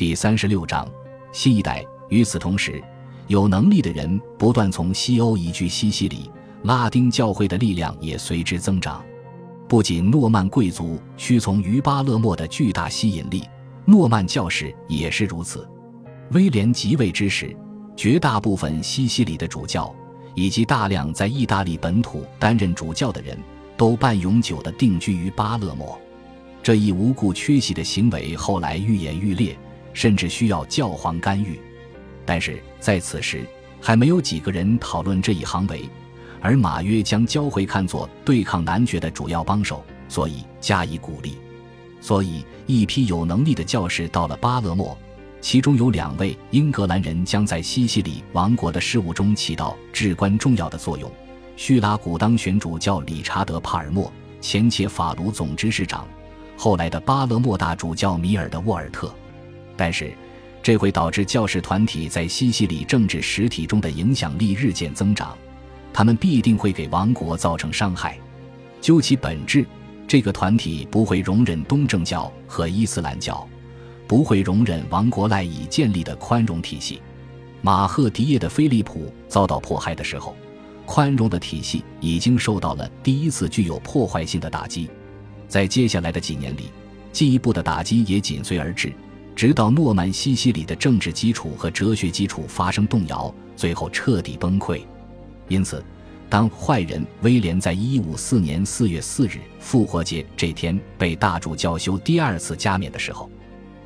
[0.00, 0.88] 第三十六章，
[1.30, 1.84] 新一代。
[2.08, 2.82] 与此同时，
[3.26, 6.30] 有能力的人不断从西欧移居西西里，
[6.62, 9.04] 拉丁教会的力量也随之增长。
[9.68, 13.44] 不仅诺曼贵族屈从于巴勒莫的巨大吸引力，
[13.84, 15.68] 诺曼教士也是如此。
[16.30, 17.54] 威廉即位之时，
[17.94, 19.94] 绝大部分西西里的主教
[20.34, 23.38] 以及大量在意大利本土担任主教的人
[23.76, 26.00] 都半永久地定居于巴勒莫。
[26.62, 29.54] 这一无故缺席的行为后来愈演愈烈，
[29.92, 31.60] 甚至需要教皇干预。
[32.24, 33.44] 但是在此时，
[33.80, 35.88] 还没有几个人讨论这一行为。
[36.42, 41.36] 而马约将教会看作对抗男爵的主要帮手，所以加以鼓励。
[42.00, 44.96] 所以，一批有能力的教士到了巴勒莫，
[45.42, 51.12] 其中有两位英格兰人将在西西里王国的事务中起到至关重要的作用。
[51.56, 56.08] 叙拉古当选主教理查德·帕尔默，前且法卢总执事长，
[56.56, 59.14] 后来的巴勒莫大主教米尔的沃尔特。
[59.80, 60.12] 但是，
[60.62, 65.34] 这会导致教士团体在西西里政治实体中的影响力日渐增长。
[65.90, 68.18] 他们必定会给王国造成伤害。
[68.78, 69.64] 究其本质，
[70.06, 73.48] 这个团体不会容忍东正教和伊斯兰教，
[74.06, 77.00] 不会容忍王国赖以建立的宽容体系。
[77.62, 80.36] 马赫迪耶的菲利普遭到迫害的时候，
[80.84, 84.90] 宽容的体系已经受到了第一次具有破坏性的打击。
[85.48, 86.70] 在接下来的几年里，
[87.12, 88.92] 进一步的打击也紧随而至，
[89.34, 94.80] 直到诺曼西西里的政治基础和哲学基础发生动摇，最后彻底崩溃。
[95.48, 95.82] 因此，
[96.28, 103.30] 当坏人威廉在一五四年四月四日复活节这天被大主教修第二次加冕的时候，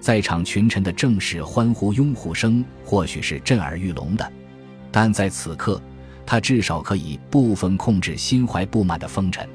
[0.00, 4.32] 在场群臣的正式欢呼拥护声或许是震耳欲聋的，
[4.92, 5.82] 但在此刻，
[6.24, 9.48] 他至少可以部分控制心怀不满的风尘。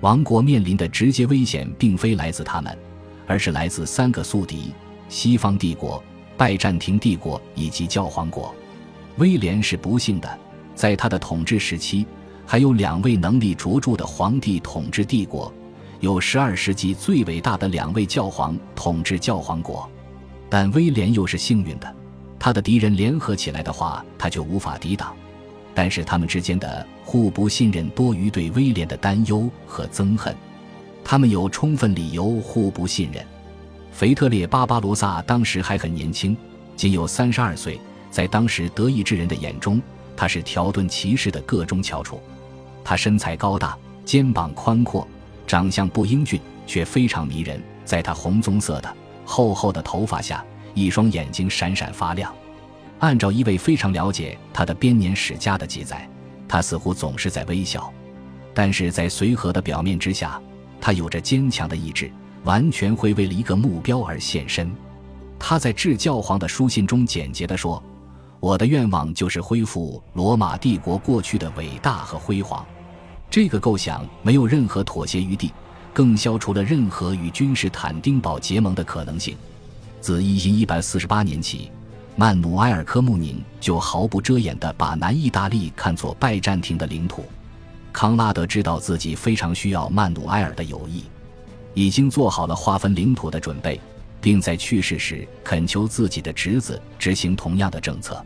[0.00, 2.76] 王国面临的直接危险并非来自他们，
[3.26, 4.72] 而是来自三个宿敌：
[5.12, 6.02] 西方帝国、
[6.38, 8.52] 拜占庭帝国以及教皇国。
[9.18, 10.38] 威廉是不幸的。
[10.74, 12.06] 在他的统治时期，
[12.46, 15.52] 还有两位能力卓著的皇帝统治帝国，
[16.00, 19.86] 有十二世纪最伟大的两位教皇统治教皇国。
[20.48, 21.94] 但威廉又是幸运的，
[22.38, 25.14] 他的敌人联合起来的话，他就无法抵挡。
[25.74, 30.34] 但是他们之间的互不信任多于对威廉的担忧和憎恨，
[31.04, 33.22] 他们有充分理由互不信任。
[33.92, 36.36] 腓特烈·巴巴罗萨当时还很年轻，
[36.74, 37.78] 仅有三十二岁，
[38.10, 39.80] 在当时德意志人的眼中。
[40.16, 42.20] 他是条顿骑士的个中翘楚，
[42.84, 45.06] 他身材高大，肩膀宽阔，
[45.46, 47.62] 长相不英俊，却非常迷人。
[47.84, 52.32] 在他红棕色的厚厚的头发下，一双眼睛闪闪发亮。
[53.00, 56.08] 按照一位非常了解他的编年史家的记载，
[56.48, 57.92] 他似乎总是在微笑，
[58.54, 60.40] 但是在随和的表面之下，
[60.80, 62.10] 他有着坚强的意志，
[62.44, 64.70] 完全会为了一个目标而献身。
[65.38, 67.82] 他在致教皇的书信中简洁地说。
[68.40, 72.66] 我的愿望就是恢复罗马帝国过去的伟大和辉煌。
[73.30, 75.52] 这个构想没有任何妥协余地，
[75.94, 79.36] 更消除了任何与君士坦丁堡结盟的可能性。
[80.00, 81.70] 自一一一百四十八年起，
[82.16, 87.24] 曼努埃尔·科穆宁就毫不遮掩地把南意大利看作拜占庭的领土。
[87.92, 91.04] 康拉德知道自己非常需要曼努埃尔的友谊，
[91.74, 93.80] 已经做好了划分领土的准备，
[94.20, 98.24] 并在去世时恳求自己的侄子执行同样的政策。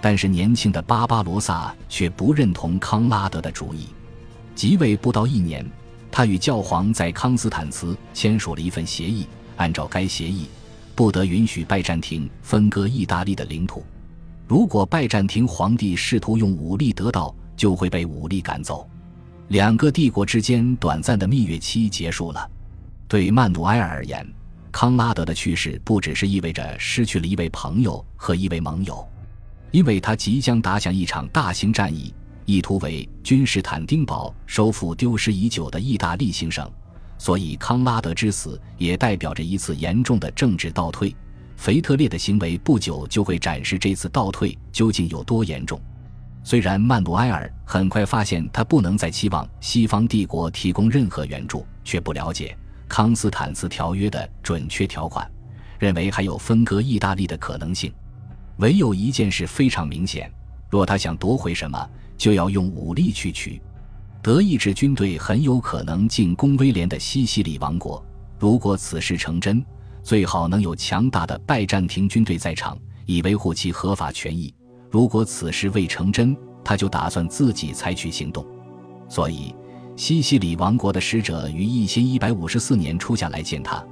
[0.00, 3.88] 但是年轻的巴巴罗萨却不认同康拉德的主意。
[4.54, 5.64] 即位不到一年，
[6.10, 9.26] 他与教皇在康斯坦茨签署了一份协议。
[9.56, 10.46] 按照该协议，
[10.94, 13.84] 不得允许拜占庭分割意大利的领土。
[14.46, 18.88] 如果拜占庭皇帝试图用武力得到，就会被武力赶走。
[19.48, 22.48] 两个帝国之间短暂的蜜月期结束了。
[23.08, 24.24] 对曼努埃尔而言，
[24.70, 29.02] 康拉德的去世不只是意味着失去了一位朋友和一位盟友。
[29.70, 32.12] 因为他即将打响一场大型战役，
[32.44, 36.70] 意图为君士坦丁堡收复丢失已久的意大利行省，
[37.16, 41.16] 所以康拉德之死也代表着一次严重的政治倒退。
[41.56, 45.80] 腓特烈的行为不久就会展示这次倒退究竟有多严重。
[46.44, 52.56] 虽然曼努埃尔很快发现他不能再期望西方帝国提供任何援助，却不了解
[52.88, 55.30] 康斯坦茨条约的准确条款，
[55.78, 57.92] 认为还有分割意大利的可能性。
[58.56, 60.28] 唯有一件事非常明显：
[60.68, 63.60] 若他想夺回什么，就要用武力去取。
[64.20, 68.04] 德意志军队很有可能进攻威廉的西西里王国。
[68.38, 69.64] 如果此事成真，
[70.02, 72.76] 最好能有强大的拜占庭军队在场，
[73.06, 74.52] 以维护其合法权益。
[74.90, 78.44] 如果此事未成真，他就打算自己采取行动。
[79.08, 79.54] 所以，
[79.98, 83.84] 西西里王国的使者于一千一百五十四年初下来见他。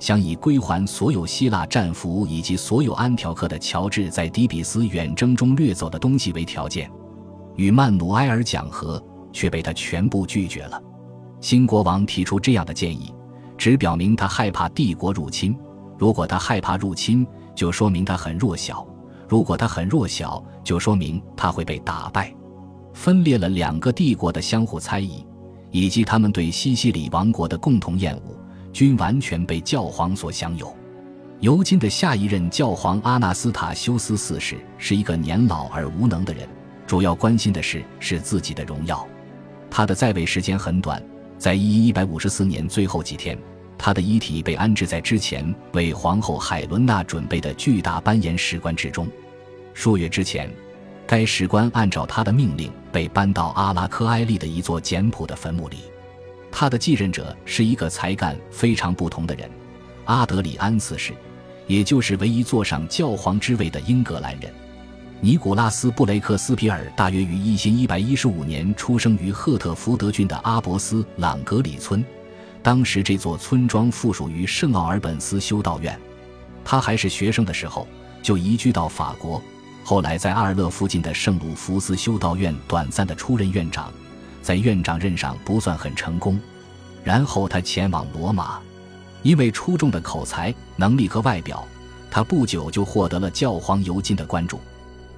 [0.00, 6.90] 想以归还所有希腊战俘以及所有安条克的乔治在底比斯远征中掠走的东西为条件，
[7.54, 9.00] 与曼努埃尔讲和，
[9.32, 10.82] 却被他全部拒绝了。
[11.40, 13.14] 新国王提出这样的建议，
[13.56, 15.56] 只表明他害怕帝国入侵。
[15.96, 17.24] 如果他害怕入侵，
[17.54, 18.84] 就说明他很弱小；
[19.28, 22.34] 如果他很弱小，就说明他会被打败。
[22.92, 25.24] 分裂了两个帝国的相互猜疑，
[25.72, 28.38] 以及他们对西西里王国的共同厌恶。
[28.72, 30.74] 均完全被教皇所享有。
[31.40, 36.48] 尤金的下一任教皇阿纳斯塔修斯四世是一个年老而无能的人，
[36.86, 39.06] 主要关心的是是自己的荣耀。
[39.70, 41.02] 他的在位时间很短，
[41.36, 43.36] 在一一百五十四年最后几天，
[43.76, 49.06] 他的遗体被安置在之前为皇后海伦娜准备的巨大斑岩石棺之中。
[49.74, 50.50] 数月之前，
[51.06, 55.78] 该石棺按照他的命令被搬到阿拉科埃利的一座简朴的坟墓里。
[56.50, 59.50] 他的继任者是一个才干非常不同的人，
[60.04, 61.14] 阿德里安四世，
[61.66, 64.52] 也就是唯一坐上教皇之位的英格兰人。
[65.20, 72.04] 尼古拉斯·布雷克斯皮尔大约于一千一百一十五年出生于赫特福德郡的阿伯斯朗格里村，
[72.62, 75.98] 当时这座村庄附属于圣奥尔本斯修道院。
[76.64, 77.86] 他还是学生的时候
[78.20, 79.40] 就移居到法国，
[79.84, 83.92] 后来在阿尔勒附近的圣鲁福斯修道院短暂的出任院长。
[84.42, 86.36] 在院长任上不算很成功，
[87.04, 88.58] 然后他前往罗马，
[89.22, 91.64] 因为出众的口才、能力和外表，
[92.10, 94.58] 他不久就获得了教皇尤金的关注。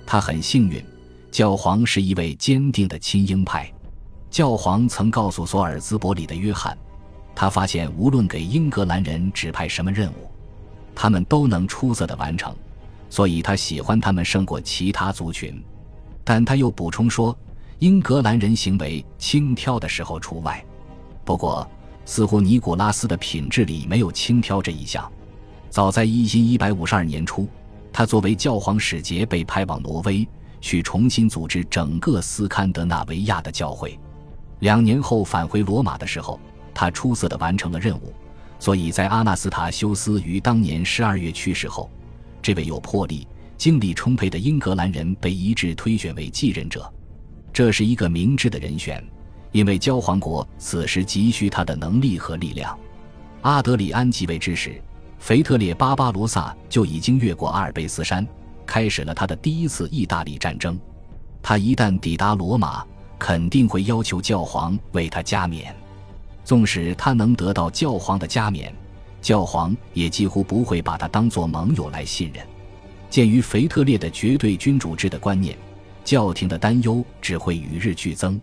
[0.04, 0.84] 他很幸运，
[1.30, 3.72] 教皇是一位坚定的亲英派。
[4.30, 6.76] 教皇曾告诉索尔兹伯里的约翰，
[7.34, 10.30] 他发现无论给英格兰人指派什么任务，
[10.94, 12.54] 他们都能出色的完成，
[13.14, 15.62] 所以他喜欢他们胜过其他族群。
[16.24, 17.36] 但他又补充说。
[17.80, 20.64] 英格兰人行为轻佻的时候除外，
[21.24, 21.68] 不过
[22.06, 25.10] 似乎尼古拉斯的品质里没有轻佻这一项。
[25.68, 27.46] 早在一千一百五十二年初，
[27.92, 30.26] 他作为教皇使节被派往挪威，
[30.60, 33.98] 去重新组织整个斯堪的纳维亚的教会。
[34.60, 36.40] 两年后返回罗马的时候，
[36.72, 38.14] 他出色地完成了任务。
[38.58, 41.90] 所以在阿纳斯塔修斯于当年十二月去世后，
[42.44, 43.26] 这位有魄力、
[43.56, 46.92] 精力充沛的英格兰人被一致推选为继任者。
[47.54, 49.02] 这是一个明智的人选，
[49.50, 52.78] 因为教皇国此时急需他的能力和力量。
[53.40, 54.78] 阿德里安继位之时，
[55.18, 58.26] 腓特烈巴巴罗萨就已经越过阿尔卑斯山，
[58.66, 60.78] 开始了他的第一次意大利战争。
[61.40, 62.84] 他一旦抵达罗马，
[63.18, 65.74] 肯定会要求教皇为他加冕。
[66.44, 68.70] 纵使他能得到教皇的加冕，
[69.24, 72.46] 教皇也几乎不会把他当作盟友来信任。
[73.08, 75.56] 鉴于腓特烈的绝对君主制的观念。
[76.04, 78.38] 教廷的担忧只会与日俱增。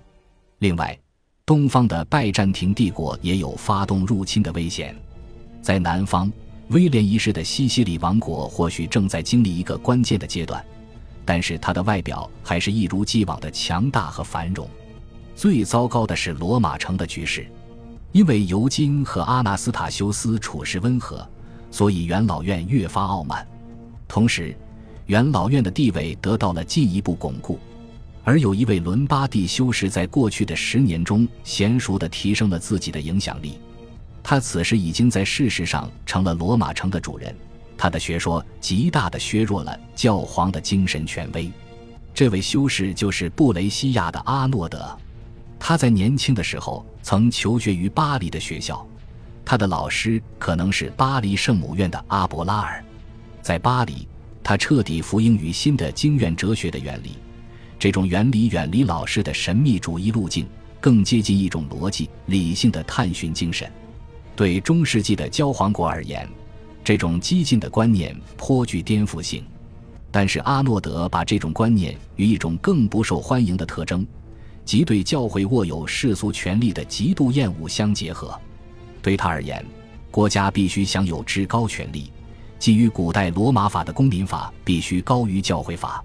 [0.57, 0.97] 另外，
[1.45, 4.95] 东方的拜占庭帝国也有发动入侵的危险。
[5.61, 6.31] 在南方，
[6.69, 10.65] 威廉一世的西西里王国或许正在经历一个关键的阶段，
[11.23, 14.67] 但是他的外表还是一如既往的强大和繁荣。
[15.35, 17.45] 最糟糕的是罗马城的局势，
[18.11, 21.27] 因为尤金和阿纳斯塔修斯处事温和，
[21.69, 23.47] 所以元老院越发傲慢。
[24.07, 24.55] 同时，
[25.05, 27.57] 元老院的地位得到了进一步巩固，
[28.23, 33.57] 而有一位伦巴第修士在过去的十年中娴熟地提升了自己的影响力。
[34.21, 37.35] 他此时已经在事实上成了罗马城的主人，
[37.77, 41.49] 他的学说极大地削弱了教皇的精神权威。
[42.13, 44.95] 这位修士就是布雷西亚的阿诺德，
[45.63, 48.83] 他在年轻的时候曾求学于巴黎的学校，
[49.45, 52.83] 他的老师可能是巴黎圣母院的阿伯拉尔，
[53.43, 54.07] 在巴黎。
[54.43, 57.11] 他彻底服膺于新的经院哲学的原理，
[57.77, 60.47] 这种原理远离老师的神秘主义路径，
[60.79, 63.71] 更接近一种逻辑理性的探寻精神。
[64.35, 66.27] 对中世纪的教皇国而言，
[66.83, 69.45] 这种激进的观念颇具颠覆性。
[70.09, 74.03] 但是阿诺德把这种观念与一种更不受欢迎的特征，
[74.63, 78.39] 即对教会握有世俗权力的极度厌恶相结合。
[79.01, 79.65] 对他而言，
[80.09, 82.11] 国家必须享有至高权力。
[82.59, 86.03] 基于古代罗马法的公民法必须高于教会法，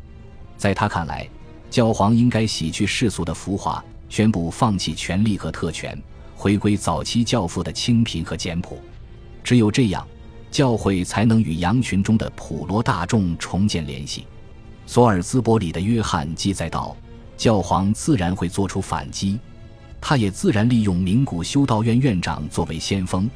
[0.56, 1.28] 在他看来，
[1.68, 6.00] 教皇应该洗去世俗的浮华，宣布放弃权力和特权，
[6.34, 8.80] 回归早期教父的清贫和简朴。
[9.44, 10.08] 只有这样，
[10.50, 14.24] 教会才能与羊群中的普罗大众重建联系。
[14.86, 16.96] 索尔兹伯里的约翰记载道
[17.36, 19.38] ：“教皇自然会做出反击，
[20.00, 23.28] 他也自然利用名古修道院院长作为先锋，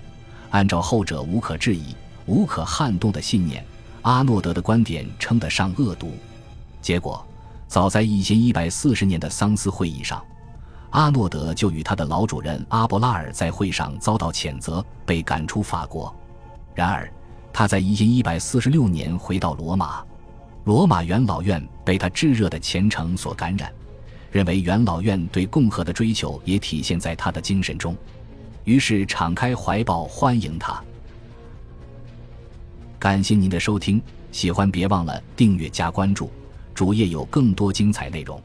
[0.50, 1.95] 按照后者无可置疑。”
[2.26, 3.64] 无可撼动的信念，
[4.02, 6.12] 阿诺德的观点称得上恶毒。
[6.80, 7.26] 结果，
[7.66, 10.23] 早在一千一百四十年的桑斯会议上，
[10.90, 16.14] 阿诺德就与他的老主人阿伯拉尔在会上遭到谴责，被赶出法国。
[16.73, 17.11] 然而，
[17.52, 20.04] 他在一一百四十六年回到罗马，
[20.64, 23.73] 罗马元老院被他炙热的虔诚所感染，
[24.31, 27.97] 认为元老院对共和的追求也体现在他的精神中，
[28.65, 30.83] 于是敞开怀抱欢迎他。
[32.99, 36.31] 感谢您的收听，喜欢别忘了订阅加关注，
[36.75, 38.41] 主页有更多精彩内容。